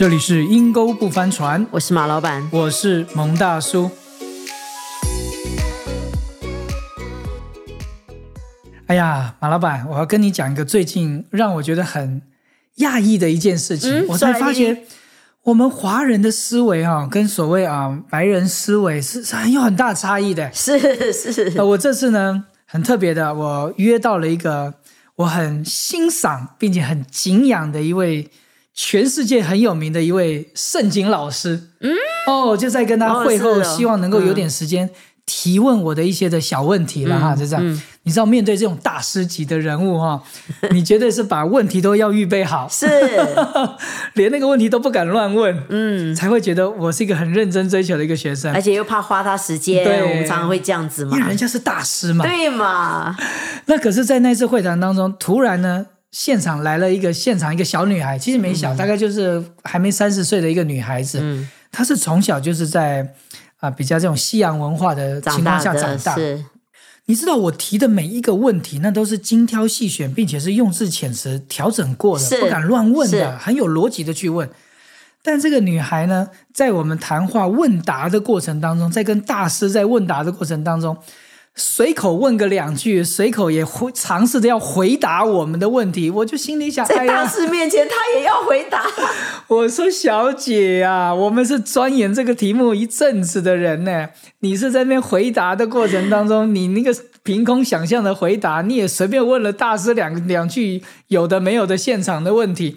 [0.00, 2.48] 这里是阴沟不翻船，我是马老板。
[2.50, 3.90] 我是蒙大叔。
[8.86, 12.22] 哎呀，马老板，我要跟你讲一个最近让我觉得很
[12.78, 13.92] 讶异的一件事情。
[13.92, 14.84] 嗯我才发觉，
[15.42, 20.50] 我们华人的思维啊，跟所谓啊白人思维是是很有很大差异的。
[20.54, 24.72] 是是呃，我这次呢很特别的，我约到了一个
[25.16, 28.30] 我很欣赏并且很敬仰的一位
[28.74, 31.68] 全世界很有名的一位圣经老师。
[31.80, 31.90] 嗯，
[32.26, 34.88] 哦，就在跟他哦会后，希望能够有点时间
[35.26, 37.66] 提问我的一些的小问题了哈，就这样。
[37.66, 40.18] 嗯你知道，面对这种大师级的人物哈，
[40.72, 42.86] 你绝对是把问题都要预备好，是，
[44.16, 48.60] 连那个问题都不敢乱问，嗯，才会觉得我是一个很认真追求的一个学生而。
[48.60, 51.28] 且又怕花他时间，对我们常常会这样子嘛因为。
[51.28, 53.14] 人家是大师嘛，对嘛？
[53.66, 61.20] 那可是，在那次会谈当中，突然呢，现场来了一个现场一个小女孩，其实没小，大概就是还没三十岁的一个女孩子。
[61.22, 63.14] 嗯，她是从小就是在
[63.60, 66.14] 啊、比较这种西洋文化的情况下长的大。
[66.14, 66.42] 是，
[67.04, 74.48] 你知道我提的每一个问题，那都是精挑细选，并且是用字遣词调整过的，不敢乱问的，很有逻辑的去问。
[75.22, 80.96] 但这个女孩呢，在我们谈话问答的过程当中，在跟大师在问答的过程当中，
[81.56, 88.86] 随口问个两句，随口也会尝试着要回答我们的问题，我就心里想，在大师面前他也要回答。
[89.48, 94.08] 我说小姐呀、我们是钻研这个题目一阵子的人呢，
[94.40, 102.76] 你是在那边回答的过程当中，你那个凭空想象的回答，你也随便问了大师两两句有的没有的现场的问题，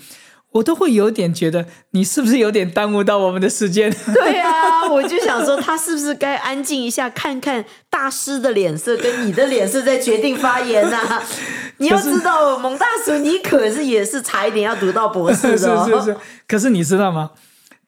[0.54, 3.94] 我都会有点觉得你是不是有点耽误到我们的时间？
[4.14, 11.22] 对啊，我就想说，他是不是该安静一下，看看大师的脸色跟你的脸色，再决定发言呐、
[11.78, 17.32] 你要知道，蒙大叔，你可是也是差一点要读到博士是的、哦，是是，可是你知道吗？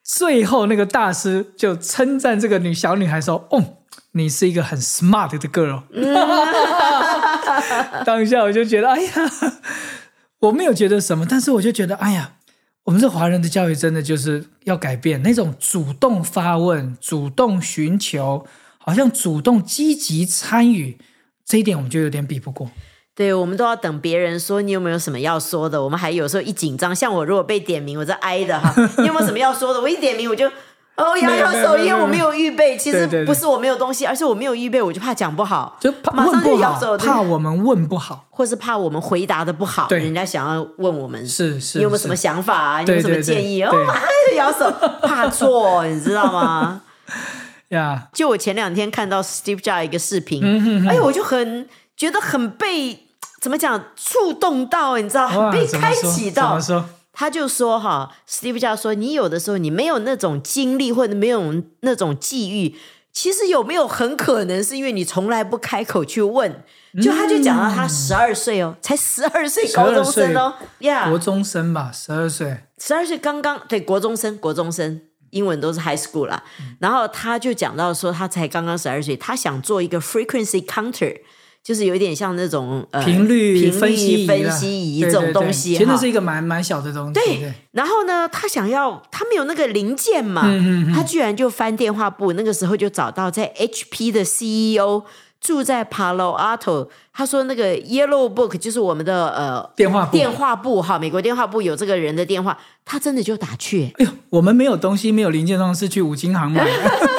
[0.04, 3.64] 最后那个大师就称赞这个女小女孩说：“哦，
[4.12, 5.82] 你是一个很 smart 的 girl。
[8.06, 9.12] 当下我就觉得，哎呀，
[10.42, 12.34] 我没有觉得什么，但是我就觉得，哎呀，
[12.86, 18.46] 我们这华人的教育真的就是要改变那种主动发问、主动寻求，
[18.78, 20.98] 好像主动积极参与
[21.44, 22.70] 这一点，我们就有点比不过。
[23.16, 29.82] 对，我们都要等别人说你有没有什么要说的，我们还有时候一紧张，像我如果被点名，我在挨的哈， 你有没有什么要说的？
[29.82, 30.50] 我一点名我就。
[30.98, 32.78] 哦，摇摇手，因为我没有预备。
[32.78, 42.82] 其实不是我没有东西，而是我没有预备，我就怕讲不好，就怕马上就摇手，怕我们问不好，或是怕我们回答的不好，对人家想要问我们是是，你有没有什么想法啊？
[42.82, 43.62] 你有什么建议？
[43.64, 46.82] 哦，对马上就摇手，怕错，你知道吗？
[47.70, 48.08] 呀？
[48.14, 51.68] 就我前两天看到 Steve Jobs 一个视频，嗯哎，我就很
[51.98, 53.08] 觉得很被
[53.42, 56.58] 怎么讲触动到，你知道，很被开启到？
[57.16, 62.76] 他就说哈，Steve Jobs 说，你有的时候你没有那种经历或者没有那种际遇，
[63.12, 66.64] 其实有没有很可能是因为你从来不开口去问。
[67.02, 72.58] 就他就讲到他十二岁哦，才十二岁高中生哦，呀国，中生吧，十二岁。
[72.78, 75.02] 十二岁刚刚对国中生，国中生
[75.32, 76.42] 英文都是 high school 啦。
[76.80, 81.14] 然后他就讲到说，他才刚刚十二岁，他想做一个 frequency counter，
[81.66, 87.14] 就是有一点像那种呃频率分析仪啦分析仪这种东西哈其实那是一个蛮蛮小的东西。
[87.14, 95.02] 对，然后呢，他想要他没有那个零件嘛，嗯他居然就翻电话簿，那个时候就找到在 HP 的 CEO
[95.42, 100.12] 住在 Palo Alto，他说那个 Yellow Book 就是我们的呃电话簿。
[100.16, 106.64] 电话簿哈，美国电话簿有这个人的电话，他真的就打去，哎呦，我们没有东西，没有零件，当然是去五金行买，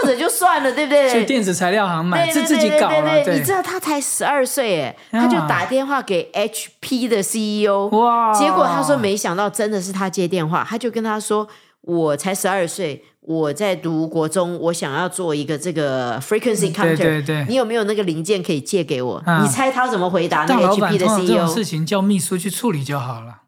[0.00, 1.10] 或者就算了，对不对？
[1.10, 3.00] 去电子材料行买，对是自己搞了。
[3.02, 11.46] 对对对你知道他才十二岁哎，他就打电话给 HP 的 CEO，哇结果他说没想到真的是他接电话，他就跟他说
[11.82, 19.22] 我才十二岁，我在读国中，我想要做一个这个 frequency counter，对对你有没有那个零件可以借给我？
[19.26, 21.46] 啊你猜他怎么回答那 HP 的 CEO？
[21.46, 23.42] 事情叫秘书去处理就好了。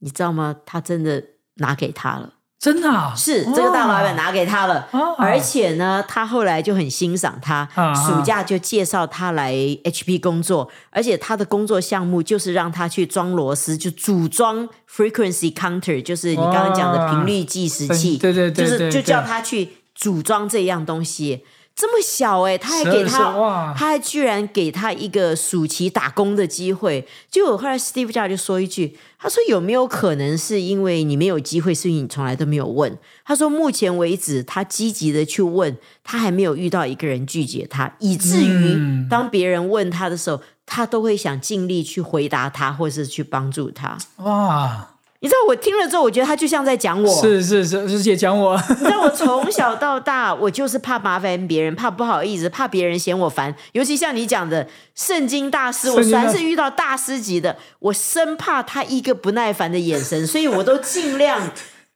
[0.00, 0.56] 你知道吗？
[0.66, 1.22] 他真的
[1.56, 2.34] 拿给他了。
[2.58, 3.12] 真的啊？
[3.14, 5.14] 是这个大老板拿给他了，哦。
[5.18, 21.44] 而且呢，他后来就很欣赏他，啊暑假就介绍他来 HP 工作，而且他的工作项目就是让他去装螺丝，就组装 frequency counter，就是你刚刚讲的哇频率计时器，对对对就是就叫他去组装这样东西。
[21.76, 27.06] 这么小哎、他还12给他，他还居然给他一个暑期打工的机会。
[27.28, 32.96] 就我后来 Steve Jobs 就说一句，他说有没有可能是因为你没有机会，是因为你从来都没有问？
[33.24, 43.98] 他说目前为止，他积极的去问，他还没有遇到一个人拒绝他，以至于嗯当别人问他的时候，他都会想尽力去回答他，或是去帮助他。
[44.18, 44.93] 哇，
[45.24, 47.22] 你知道我听了之后，我觉得他就像在讲我。
[47.22, 53.54] 是是是，是姐讲我， 你知道我从小到大，我就是怕麻烦别人，怕不好意思，怕别人嫌我烦。
[53.72, 61.50] 尤其像你讲的圣经大师，我凡是遇到大师级的，我生怕他一个不耐烦的眼神，所以我都尽量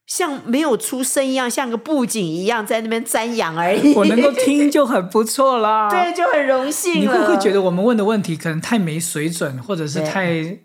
[0.07, 3.93] 像没有出声一样，像个布景一样在那边瞻仰而已。
[3.93, 5.91] 我能够听就很不错啦。
[5.93, 7.61] 对，就很荣幸你会不会觉得？
[7.61, 10.59] 我们问的问题可能太没水准，或者是对太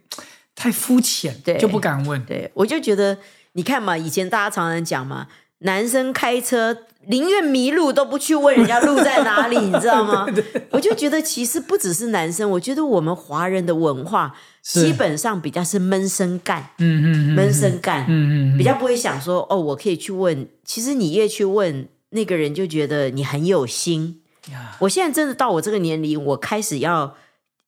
[0.55, 2.23] 太肤浅对，就不敢问？
[2.25, 3.17] 对，我就觉得，
[3.53, 5.27] 你看嘛，以前大家常常讲嘛，
[5.59, 6.77] 男生开车
[7.07, 10.25] 宁愿迷路都不去问人家路在哪里，你知道吗？
[10.71, 20.47] 我就觉得其实不只是男生，我觉得我们华人的文化基本上比较是闷声干，嗯嗯嗯闷声干，嗯嗯比较不会想说哦，我可以去问。
[20.63, 24.21] 其实你越去问那个人，就觉得你很有心。
[24.79, 27.15] 我现在真的到我这个年龄，我开始要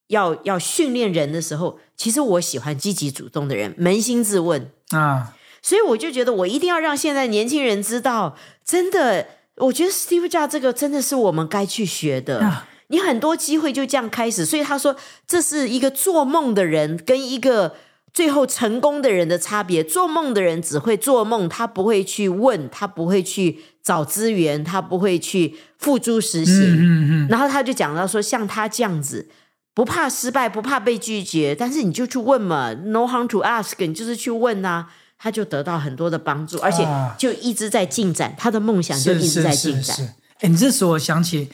[0.07, 4.71] 要要训练人的时候，其实我喜欢积极主动的人，扪心自问。
[4.91, 12.39] 啊，所以我就觉得，我一定要让现在年轻人知道，真的，我觉得 Steve Jobs 这个真的是我们该去学的。
[12.39, 17.75] 啊你很多机会就这样开始，所以他说这是一个做梦的人跟一个
[18.13, 19.83] 最后成功的人的差别。
[19.83, 26.61] 做梦的人只会做梦，他不会去问，他不会去找资源，他不会去付诸实行。
[26.61, 29.29] 嗯嗯然后他就讲到说，像他这样子，
[29.75, 34.87] 不怕失败，不怕被拒绝，但是你就去问嘛，no harm to ask，你就是去问呐、
[35.19, 37.13] 他就得到很多的帮助，而且啊。
[37.17, 40.15] 就一直在进展，他的梦想嗯，就一直在进展。
[40.39, 41.49] 哎，你这使我想起，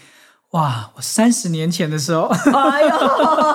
[0.52, 2.90] 哇，我三十年前的时候，哎呦，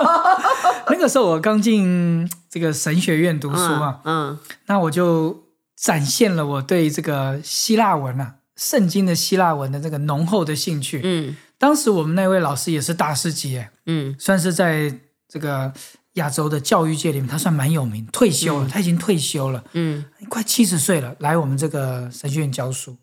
[0.90, 4.36] 那个时候我刚进这个神学院读书嘛，嗯。
[4.66, 5.44] 那我就
[5.76, 11.00] 展现了我对这个希腊文啊，圣经的希腊文的这个浓厚的兴趣。
[11.04, 14.93] 嗯当时我们那位老师也是大师级，哎，嗯算是在
[15.29, 15.73] 这个
[16.14, 22.97] 亚洲的教育界里面，他算蛮有名，退休了，他已经退休了，嗯快七十岁了，来我们这个神学院教书。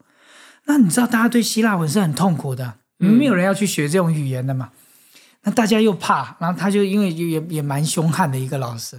[0.65, 4.69] 那你知道，大家对希腊文是很痛苦的，没有人要去学这种语言的嘛。
[5.43, 8.95] 那大家又怕，然后他就因为也也蛮凶悍的一个老师。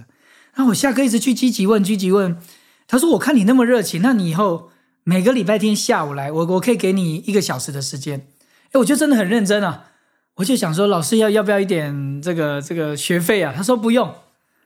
[0.53, 2.37] 然后我下课一直去积极问，积极问。
[2.87, 4.69] 他说：“我看你那么热情，那你以后
[5.03, 8.27] 每个礼拜天下午来，我我可以给你一个小时的时间。”
[8.75, 9.85] 哎，我就真的很认真啊。
[10.35, 13.53] 我就想说，老师要要不要一点这个这个学费啊？
[13.55, 14.13] 他说不用，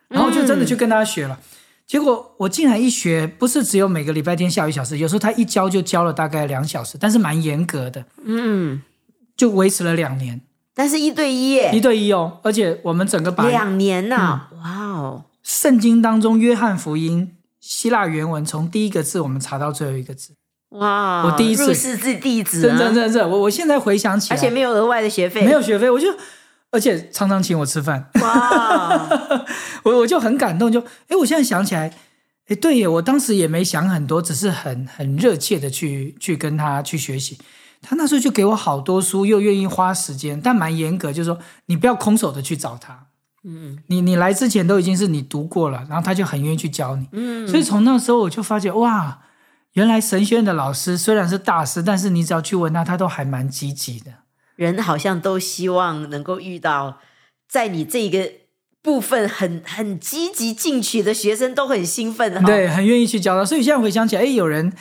[0.07, 1.39] 然后就真的去跟他学了。
[1.85, 8.81] 结果我竟然一学，不是只有每个礼拜天下午一小时，有时候他一教就教了大概两小时，但是蛮严格的，嗯，
[9.37, 10.41] 就维持了两年，
[10.73, 12.39] 但是一对一耶，一对一哦。
[12.41, 20.33] 而且我们整个把两年呐、嗯哇哦，圣经当中约翰福音希腊原文从第一个字我们查到最后一个字，
[20.69, 26.07] 哇，我第一次入室自弟子、啊，真真真真，我我现在回想起来，而且没有额外的学费，没有学费，我就
[26.71, 29.09] 而且常常请我吃饭，哇，
[29.83, 31.91] 我我就很感动，就哎，我现在想起来，
[32.47, 37.39] 哎，对耶，我当时也没想很多，只是很很热切的去去跟他去学习。
[37.81, 43.05] 他那时候就给我好多书，又愿意花时间，但蛮严格，就是说你不要空手的去找他。
[43.45, 47.07] 嗯，你你来之前都已经是你读过了，然后他就很愿意去教你。
[47.13, 49.17] 嗯，所以从那时候我就发觉，哇，
[49.73, 54.11] 原来神学院的老师虽然是大师，但是你只要去问他，他都还蛮积极的。
[54.55, 56.99] 人好像都希望能够遇到
[57.47, 58.29] 在你这个
[58.81, 62.45] 部分很很积极进取的学生，都很兴奋哈。
[62.45, 63.45] 对，很愿意去教他。
[63.45, 64.71] 所以现在回想起来，哎，有人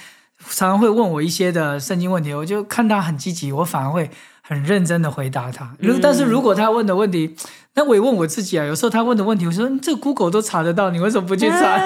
[0.49, 4.11] 常常会问我一些的圣经问题，我就看他很积极，我反而会
[4.49, 5.76] 很认真的回答他。
[5.78, 7.37] 如、但是如果他问的问题，
[7.75, 11.78] 那我也问我自己啊，有时候他问的问题，我说嗯这 Google 都查得到，你为什么不去查？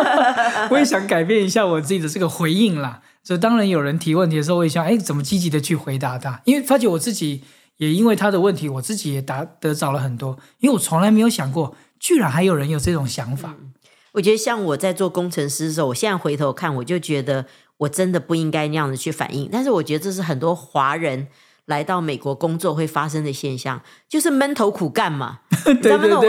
[0.72, 3.02] 我也想改变一下我自己的这个回应啦。
[3.22, 6.40] 所以当然有人提问题的时候，我也想，哎，怎么积极的去回答他？
[6.46, 7.42] 因为发觉我自己
[7.76, 13.54] 也因为他的问题，我自己也答得着了很多，因为我从来没有想过，居然还有人有这种想法。
[14.12, 17.44] 我觉得像我在做工程师的时候，我现在回头看，我就觉得
[17.76, 19.48] 我真的不应该那样子去反应。
[19.52, 21.28] 但是我觉得这是很多华人
[21.70, 25.38] 来到美国工作会发生的现象，就是闷头苦干嘛。
[25.64, 25.72] 我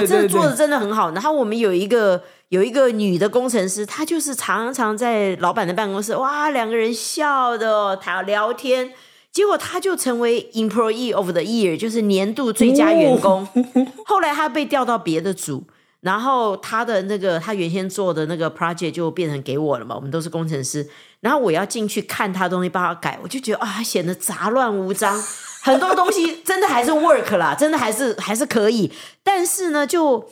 [0.06, 1.12] 真的做的真的很好。
[1.12, 8.94] 然后我们有一个有一个女的工程师，她就是常常在老板的办公室，哇，两个人笑的哦，谈聊天。
[9.32, 13.48] 结果她就成为 Employee of the Year，就是年度最佳员工。
[14.06, 15.64] 后来她被调到别的组，
[16.02, 20.88] 然后他的那个他原先做的那个 project 就变成给我了嘛，我们都是工程师。
[21.20, 25.24] 然后我要进去看他东西，帮他改，我就觉得啊，她显得杂乱无章。
[25.62, 28.92] 很多东西 真的还是 work 啦，真的还是还是可以，
[29.24, 30.28] 但是呢，就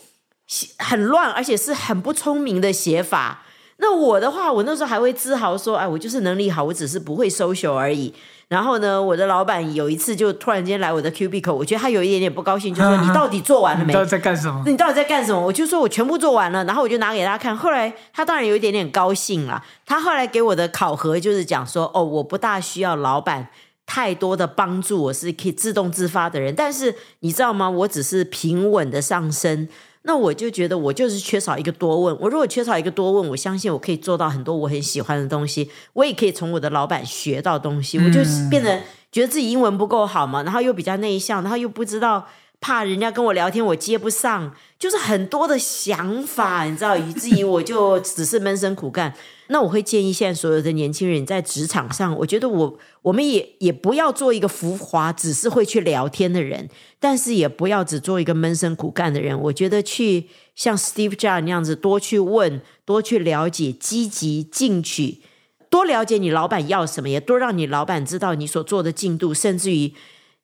[0.47, 3.43] 写很乱，而且是很不聪明的写法。
[3.81, 8.13] 那我的话，我那时候还会自豪说，哎，我就是能力好，我只是不会 social 而已。
[8.49, 13.93] 然后呢，我的老板有一次就突然间来我的 cubicle，我觉得他有一点点不高兴，就说：“你到底做完了没？
[13.93, 14.63] 你到底在干什么？
[14.65, 17.55] 你到底在干什么？”我就说：“我全部做完了。”然后我就拿给他看。
[17.55, 19.63] 后来他当然有一点点高兴了。
[19.85, 23.47] 他后来给我的考核就是讲说：“哦，我不大需要老板
[23.85, 26.55] 太多的帮助，我是可以自动自发的人。
[26.55, 27.69] 但是你知道吗？
[27.69, 29.69] 我只是平稳的上升。”
[30.09, 32.17] 那我就觉得我就是缺少一个多问。
[32.19, 35.69] 我如果缺少一个多问，我相信我可以做到很多我很喜欢的东西。
[35.93, 37.99] 我也可以从我的老板学到东西。
[37.99, 42.25] 我就变得觉得自己英文不够好嘛，然后又比较内向，然后又不知道
[42.61, 49.13] 怕人家跟我聊天我接不上，就是很多的想法， 你知道，以至于我就只是闷声苦干。
[49.47, 59.39] 那我会建议现在所有的年轻人在职场上，我觉得我我们也也不要做一个浮华，只是会去聊天的人，但是也不要只做一个闷声苦干的人。
[59.39, 65.21] 我觉得去像 Steve Jobs 那样子，多去问，多去了解，积极进取，
[65.69, 69.93] 多了解你老板要什么，也多让你老板知道你所做的进度，甚至于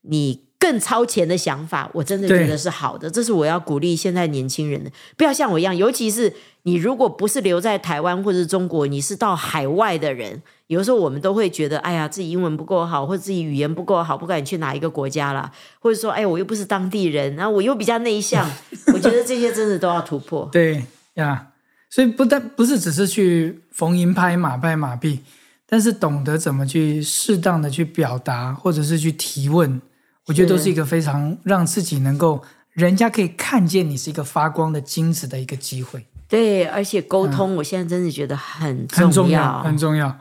[0.01, 0.44] 你。
[0.57, 3.09] 更超前的想法，我真的觉得是好的。
[3.09, 5.75] 这是我要鼓励现在年轻人的，不要像我一样。
[5.75, 6.33] 尤其是
[6.63, 18.49] 你，如果不是留在台湾或者中国，你是到海外的人，有时候我们都会觉得，哎呀，自己英文不够好，或者自己语言不够好，不管你去哪一个国家了，或者说，哎，我又不是当地人，然后我又比较内向，
[18.93, 20.49] 我觉得这些真的都要突破。
[20.53, 20.85] 对
[21.15, 21.49] 呀，
[21.89, 25.19] 所以不但不是只是去逢迎拍马拍马屁，
[25.67, 29.79] 但是懂得怎么去适当的去表达，或者是去提问。
[30.27, 36.05] 我觉得都是一个非常让自己能够人家可以看见你是一个发光的金子的一个机会。
[36.27, 40.17] 对，而且沟通，我现在真的觉得很很重要，很重要。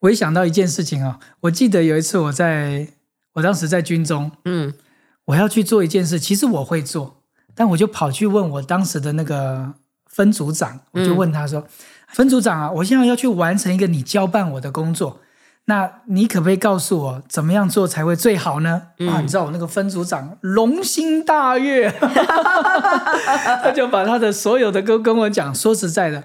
[0.00, 2.88] 我一想到一件事情啊，我记得有一次我在
[3.34, 4.72] 我当时在军中，嗯，
[5.26, 7.22] 我要去做一件事，其实我会做，
[7.54, 9.74] 但我就跑去问我当时的那个
[10.06, 11.66] 分组长，我就问他说
[12.08, 15.20] ：“分组长啊，我现在要去完成一个你交办我的工作。”
[15.68, 18.84] 那你可不可以告诉我怎么样做才会最好呢？
[19.00, 21.90] 啊，你知道我那个分组长龙心大悦，
[23.62, 25.54] 他就把他的所有的都跟我讲。
[25.54, 26.24] 说实在的，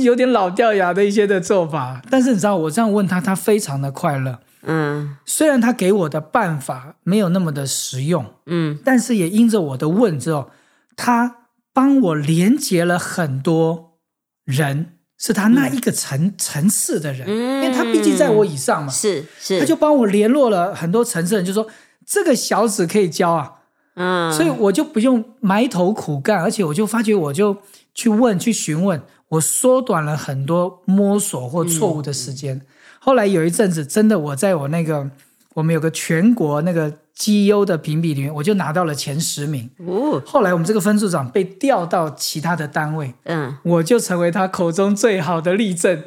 [0.00, 2.00] 有点老掉牙的一些的做法。
[2.08, 4.38] 但是你知道我这样问他，他非常的快乐。
[4.62, 10.50] 嗯，虽然他给我的办法没有那么的实用，嗯，但是也因着我的问之后，
[10.94, 11.34] 他
[11.72, 13.98] 帮我连接了很多
[14.44, 14.97] 人。
[15.18, 21.66] 是他那一个层层次的人，因为他毕竟在我以上嘛，是是，他就帮我联络了很多层次人，就说
[22.06, 23.54] 这个小子可以教啊，
[23.94, 27.56] 嗯，所以我就不用埋头苦干，而且我就发觉我就
[27.94, 32.62] 去问去询问，我缩短了很多摸索或错误的时间。
[33.00, 35.10] 后来有一阵子，真的我在我那个
[35.58, 36.92] 我们有个全国那个。
[37.18, 39.68] 绩优的评比里面，我就拿到了前十名。
[39.84, 46.00] 哦，后来我们这个分组长被调到其他的单位，嗯，我就成为他口中最好的例证。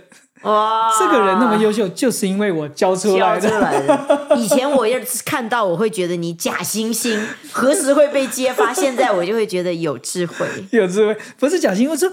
[0.44, 4.08] 哇，这个人那么优秀，就是因为我教出来的。
[4.40, 8.74] 以前我要是看到，我会觉得你假惺惺，何时会被揭发？
[8.74, 12.08] 现在我就会觉得有智慧， 有智慧，不是假惺，我说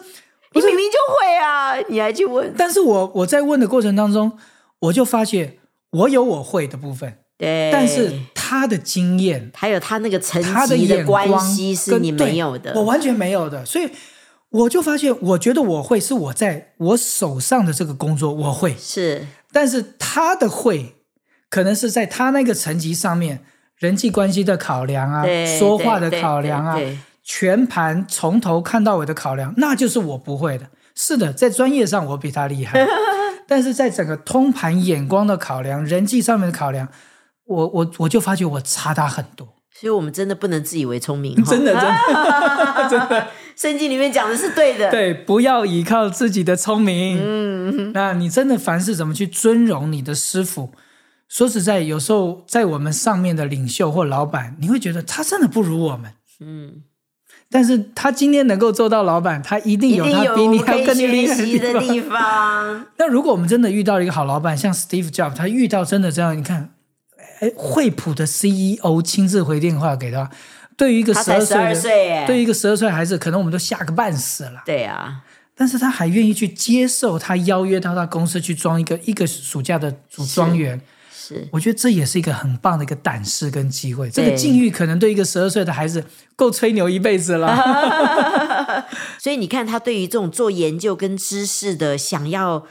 [0.54, 2.52] 你明明就会啊，你还去问？
[2.59, 4.37] 但是我我在问的过程当中，
[4.80, 5.59] 我就发现
[5.92, 7.18] 我有我会的部分。
[7.38, 13.88] 对，但是他的经验，还有他那个层级的关系是你没有的，我完全没有的，所以
[14.50, 20.97] 我就发现，我觉得我会是我在我手上的这个工作我会是，但是他的会
[21.49, 23.45] 可能是在他那个层级上面
[23.76, 25.25] 人际关系的考量啊，
[25.59, 26.76] 说话的考量啊，
[27.23, 30.68] 全盘从头看到尾的考量，那就是我不会的。
[30.97, 32.85] 是的，在专业上我比他厉害，
[33.47, 36.88] 但是在整个通盘眼光的考量、人际上面的考量。
[37.48, 43.26] 我我我就发觉我差他很多，所以我们真的不能自以为聪明， 真的真的 真的，
[43.56, 50.70] 圣经里面讲的是对的，对，不要依靠自己的聪明，嗯，那你真的凡事怎么去尊荣你的师傅？
[51.28, 56.82] 说实在，有时候在我们上面的领袖或老板，你会觉得他真的不如我们，嗯，
[57.50, 62.86] 但是他今天能够做到老板，他一定有他比你还更厉害的地方。
[62.96, 66.74] 那如果我们真的遇到一个好老板，像 Steve Jobs，他遇到真的这样，你看。
[67.40, 70.30] 哎，惠普的 CEO 亲自回电话给他，
[70.76, 71.40] 对于一个十二
[71.75, 74.62] 岁，对于一个十二岁孩子，可能我们都吓个半死了。
[74.64, 75.23] 对啊，
[75.54, 80.80] 但是他还愿意去接受他邀约到他公司去装一个一个暑假的组装员，
[81.12, 84.09] 是，我觉得这也是一个很棒的一个胆识跟机会。
[84.11, 86.04] 这个境遇可能对一个十二岁的孩子
[86.37, 88.87] 够吹牛一辈子了。
[89.18, 92.66] 所以你看，他对于这种做研究跟知识的想要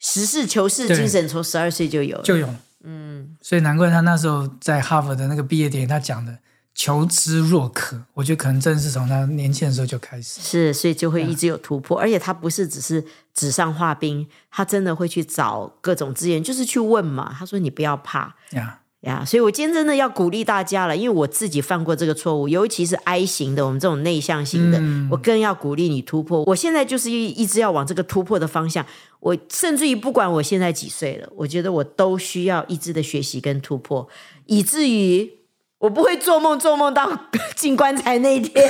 [0.00, 2.48] 实事求是精神，从十二岁就有，就有。
[2.88, 6.38] 嗯，所以难怪他那时候在哈佛的那个毕业典礼，他讲的
[6.72, 8.00] 求知若渴。
[8.14, 10.40] 我觉得可能真的是从他年轻的时候就开始。
[10.40, 17.34] 是，所以就会一直有突破，而且他不是只是纸上画兵，他真的会去找各种资源，就是去问嘛。
[17.36, 26.44] 他说你不要怕呀，呀，所以我今天真的要鼓励大家了，因为我自己犯过这个错误，尤其是 I 型的，我们这种内向型的，我更要鼓励你突破。
[26.44, 28.84] 我现在就是一一直要往这个突破的方向，
[29.20, 34.06] 我甚至于不管我现在几岁了，我觉得我都需要一直的学习跟突破，
[34.46, 35.32] 以至于。
[35.78, 37.06] 我不会做梦，做梦到
[37.54, 38.66] 进棺材那一天，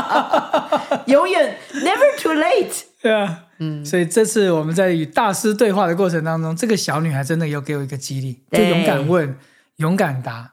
[1.06, 2.82] 永远 never too late。
[3.02, 9.36] 对啊，嗯，所以这次我们在与大师对话的过程当中，这个小女孩真的有给我一个激励，就勇敢问，
[9.76, 10.52] 勇敢答，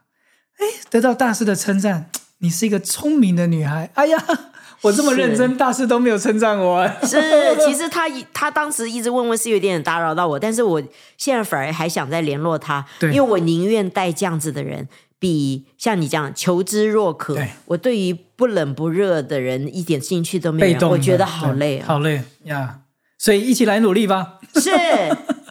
[0.57, 3.89] 哎，得到大师的称赞，你是一个聪明的女孩。
[3.95, 4.17] 哎呀，
[4.83, 6.87] 我这么认真，大师都没有称赞我。
[7.03, 7.21] 是，
[7.65, 10.81] 其实他他当时一直问问是有点打扰到我，但是我
[11.17, 14.87] 现在反而还想再联络他，因为我宁愿带这样子的人。
[15.19, 22.81] 比像你这样求知若渴，我对于不冷不热的人一点兴趣都没有，我觉得好累，好累呀！
[23.17, 24.39] 所以一起来努力吧。
[24.55, 24.69] 是，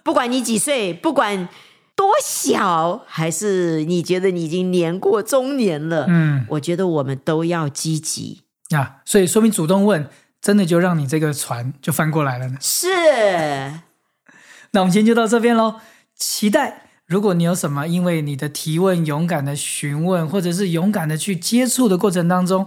[0.04, 1.48] 不管你几岁，不管
[1.96, 8.98] 多小，还是你觉得你已经年过中年了，嗯，我觉得我们都要积极呀。
[9.04, 10.08] 所以说明主动问，
[10.40, 12.58] 真的就让你这个船就翻过来了呢。
[12.60, 12.86] 是。
[14.70, 15.80] 那我们今天就到这边喽，
[16.14, 16.85] 期待。
[17.06, 22.66] 如果你有什么因为你的提问勇敢的询问，或者是勇敢的去接触的过程当中，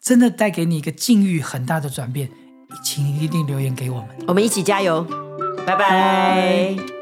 [0.00, 2.30] 真的带给你一个境遇很大的转变，
[2.84, 5.04] 请一定留言给我们，我们一起加油，
[5.66, 5.74] 拜。
[5.76, 6.99] 拜。